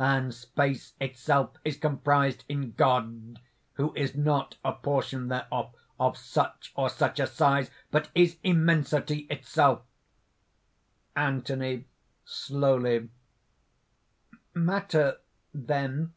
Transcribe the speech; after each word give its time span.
And 0.00 0.34
Space 0.34 0.94
itself 0.98 1.58
is 1.64 1.76
comprised 1.76 2.42
in 2.48 2.72
God, 2.72 3.38
who 3.74 3.94
is 3.94 4.16
not 4.16 4.56
a 4.64 4.72
portion 4.72 5.28
thereof 5.28 5.76
of 6.00 6.16
such 6.18 6.72
or 6.74 6.88
such 6.88 7.20
a 7.20 7.26
size, 7.28 7.70
but 7.92 8.10
is 8.12 8.38
Immensity 8.42 9.28
itself!" 9.30 9.82
ANTHONY 11.14 11.84
(slowly): 12.24 13.10
"Matter..., 14.56 15.18
then 15.54 16.14